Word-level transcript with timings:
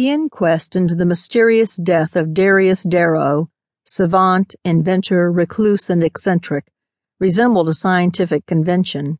The 0.00 0.08
inquest 0.08 0.76
into 0.76 0.94
the 0.94 1.04
mysterious 1.04 1.76
death 1.76 2.16
of 2.16 2.32
Darius 2.32 2.84
Darrow, 2.84 3.50
savant, 3.84 4.54
inventor, 4.64 5.30
recluse 5.30 5.90
and 5.90 6.02
eccentric, 6.02 6.72
resembled 7.18 7.68
a 7.68 7.74
scientific 7.74 8.46
convention. 8.46 9.18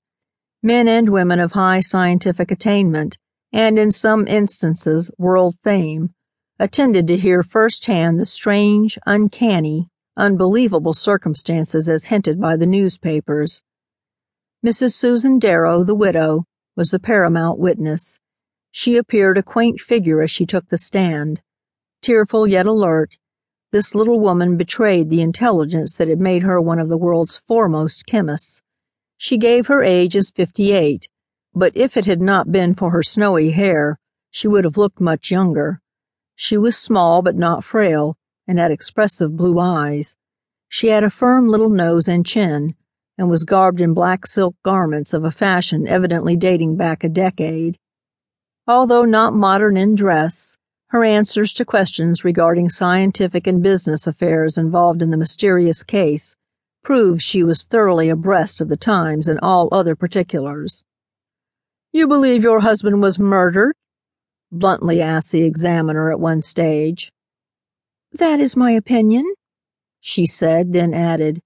Men 0.63 0.89
and 0.89 1.11
women 1.11 1.39
of 1.39 1.53
high 1.53 1.81
scientific 1.81 2.51
attainment, 2.51 3.19
and 3.53 3.79
in 3.79 3.93
some 3.93 4.27
instances 4.27 5.11
world 5.19 5.55
fame, 5.63 6.15
attended 6.59 7.07
to 7.09 7.19
hear 7.19 7.43
first 7.43 7.85
hand 7.85 8.19
the 8.19 8.25
strange, 8.25 8.99
uncanny, 9.05 9.91
unbelievable 10.17 10.95
circumstances 10.95 11.91
as 11.91 12.07
hinted 12.07 12.41
by 12.41 12.57
the 12.57 12.65
newspapers. 12.65 13.61
Mrs. 14.65 14.95
Susan 14.95 15.39
Darrow, 15.39 15.85
the 15.85 15.95
widow, 15.95 16.47
was 16.75 16.91
the 16.91 16.99
paramount 16.99 17.59
witness. 17.59 18.19
She 18.71 18.97
appeared 18.97 19.37
a 19.37 19.43
quaint 19.43 19.81
figure 19.81 20.23
as 20.23 20.31
she 20.31 20.47
took 20.47 20.69
the 20.69 20.79
stand. 20.79 21.43
Tearful 22.03 22.47
yet 22.47 22.67
alert, 22.67 23.19
this 23.73 23.95
little 23.95 24.19
woman 24.19 24.57
betrayed 24.57 25.11
the 25.11 25.21
intelligence 25.21 25.97
that 25.97 26.09
had 26.09 26.21
made 26.21 26.43
her 26.43 26.61
one 26.61 26.79
of 26.79 26.89
the 26.89 26.99
world's 26.99 27.41
foremost 27.47 28.07
chemists. 28.07 28.61
She 29.17 29.39
gave 29.39 29.67
her 29.67 29.83
age 29.83 30.17
as 30.17 30.31
fifty-eight, 30.31 31.07
but 31.55 31.77
if 31.77 31.97
it 31.97 32.07
had 32.07 32.21
not 32.21 32.51
been 32.51 32.75
for 32.75 32.91
her 32.91 33.03
snowy 33.03 33.51
hair, 33.51 33.97
she 34.31 34.49
would 34.49 34.65
have 34.65 34.77
looked 34.77 35.01
much 35.01 35.31
younger. 35.31 35.81
She 36.35 36.57
was 36.57 36.77
small 36.77 37.23
but 37.23 37.37
not 37.37 37.65
frail, 37.65 38.17
and 38.49 38.59
had 38.59 38.71
expressive 38.71 39.37
blue 39.37 39.59
eyes. 39.59 40.17
She 40.69 40.89
had 40.89 41.05
a 41.05 41.11
firm 41.11 41.49
little 41.49 41.71
nose 41.71 42.09
and 42.09 42.25
chin, 42.25 42.75
and 43.19 43.29
was 43.29 43.45
garbed 43.45 43.81
in 43.81 43.95
black 43.95 44.27
silk 44.27 44.57
garments 44.65 45.13
of 45.13 45.25
a 45.25 45.31
fashion 45.31 45.87
evidently 45.87 46.37
dating 46.37 46.77
back 46.77 47.05
a 47.05 47.09
decade. 47.09 47.79
Although 48.71 49.05
not 49.05 49.35
modern 49.35 49.77
in 49.77 49.97
dress, 49.97 50.57
her 50.91 51.03
answers 51.03 51.53
to 51.55 51.65
questions 51.65 52.25
regarding 52.25 52.71
scientific 52.71 53.49
and 53.49 53.61
business 53.61 54.07
affairs 54.07 54.57
involved 54.57 55.03
in 55.03 55.11
the 55.11 55.17
mysterious 55.17 55.83
case 55.83 56.37
proved 56.85 57.21
she 57.21 57.43
was 57.43 57.65
thoroughly 57.65 58.09
abreast 58.09 58.61
of 58.61 58.69
the 58.69 58.77
times 58.77 59.27
in 59.27 59.41
all 59.41 59.69
other 59.73 59.97
particulars. 59.97 60.85
"You 61.91 62.07
believe 62.07 62.45
your 62.45 62.61
husband 62.61 63.03
was 63.03 63.19
murdered?" 63.19 63.75
bluntly 64.53 65.03
asked 65.03 65.33
the 65.33 65.43
examiner 65.43 66.13
at 66.13 66.21
one 66.21 66.41
stage. 66.41 67.11
"That 68.13 68.39
is 68.39 68.57
my 68.57 68.71
opinion," 68.71 69.25
she 69.99 70.27
said, 70.27 70.75
then 70.75 70.95
added, 70.95 71.43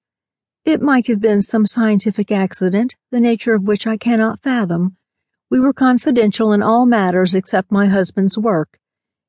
"It 0.67 0.83
might 0.83 1.07
have 1.07 1.23
been 1.23 1.41
some 1.41 1.65
scientific 1.65 2.31
accident, 2.31 2.97
the 3.11 3.19
nature 3.19 3.55
of 3.55 3.63
which 3.63 3.87
I 3.87 3.97
cannot 3.97 4.43
fathom. 4.43 4.99
We 5.51 5.61
were 5.61 5.73
confidential 5.73 6.53
in 6.53 6.63
all 6.63 6.87
matters 6.87 7.35
except 7.35 7.71
my 7.71 7.87
husband's 7.87 8.39
work. 8.39 8.79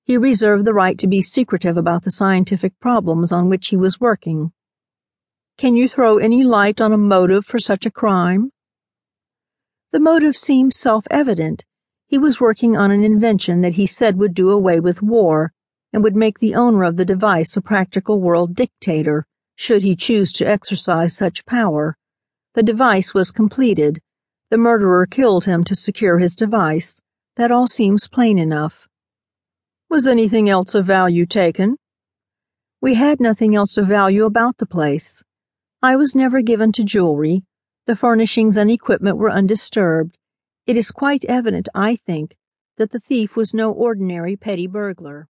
He 0.04 0.18
reserved 0.18 0.66
the 0.66 0.74
right 0.74 0.98
to 1.00 1.08
be 1.08 1.22
secretive 1.22 1.78
about 1.78 2.04
the 2.04 2.12
scientific 2.12 2.80
problems 2.80 3.32
on 3.32 3.50
which 3.50 3.68
he 3.68 3.76
was 3.76 4.00
working. 4.00 4.52
Can 5.58 5.76
you 5.76 5.90
throw 5.90 6.18
any 6.18 6.44
light 6.44 6.80
on 6.80 6.94
a 6.94 6.98
motive 6.98 7.46
for 7.46 7.60
such 7.60 7.86
a 7.86 7.92
crime? 7.92 8.52
The 9.92 10.00
motive 10.00 10.36
seems 10.36 10.78
self-evident. 10.78 11.64
He 12.08 12.18
was 12.18 12.42
working 12.42 12.78
on 12.78 12.92
an 12.92 13.04
invention 13.04 13.62
that 13.62 13.76
he 13.76 13.88
said 13.88 14.18
would 14.18 14.34
do 14.34 14.50
away 14.50 14.80
with 14.80 15.02
war 15.02 15.54
and 15.92 16.04
would 16.04 16.16
make 16.16 16.40
the 16.40 16.56
owner 16.56 16.84
of 16.84 16.98
the 16.98 17.06
device 17.06 17.56
a 17.56 17.62
practical 17.62 18.20
world 18.20 18.54
dictator, 18.54 19.26
should 19.56 19.82
he 19.82 19.96
choose 19.96 20.32
to 20.34 20.48
exercise 20.48 21.16
such 21.16 21.46
power. 21.46 21.98
The 22.54 22.64
device 22.64 23.14
was 23.14 23.32
completed. 23.32 24.02
The 24.52 24.58
murderer 24.58 25.06
killed 25.06 25.46
him 25.46 25.64
to 25.64 25.76
secure 25.76 26.20
his 26.20 26.36
device. 26.36 27.02
That 27.36 27.52
all 27.52 27.68
seems 27.68 28.08
plain 28.08 28.38
enough. 28.38 28.88
Was 29.90 30.06
anything 30.06 30.50
else 30.50 30.76
of 30.76 30.86
value 30.86 31.26
taken? 31.26 31.78
We 32.80 32.94
had 32.94 33.20
nothing 33.20 33.56
else 33.56 33.78
of 33.78 33.88
value 33.88 34.26
about 34.26 34.58
the 34.58 34.66
place. 34.66 35.24
I 35.82 35.96
was 35.96 36.16
never 36.16 36.42
given 36.42 36.72
to 36.74 36.84
jewelry. 36.84 37.44
The 37.88 37.96
furnishings 37.96 38.58
and 38.58 38.70
equipment 38.70 39.18
were 39.18 39.32
undisturbed. 39.32 40.18
It 40.68 40.78
is 40.78 40.92
quite 40.92 41.26
evident, 41.26 41.68
I 41.74 41.96
think, 41.96 42.36
that 42.78 42.92
the 42.92 43.00
thief 43.00 43.36
was 43.36 43.54
no 43.54 43.72
ordinary 43.72 44.36
petty 44.36 44.68
burglar. 44.68 45.28